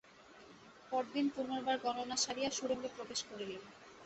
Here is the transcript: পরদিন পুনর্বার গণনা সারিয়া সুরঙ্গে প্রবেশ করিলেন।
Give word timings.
পরদিন 0.91 1.25
পুনর্বার 1.29 1.77
গণনা 1.83 2.17
সারিয়া 2.17 2.51
সুরঙ্গে 2.51 2.89
প্রবেশ 2.95 3.19
করিলেন। 3.29 3.61